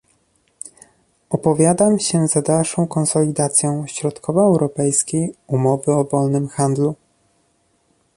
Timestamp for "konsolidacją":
2.87-3.87